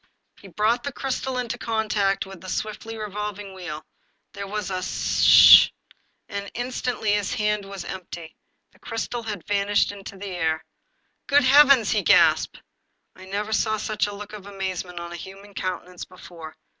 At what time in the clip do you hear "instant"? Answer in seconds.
6.55-7.05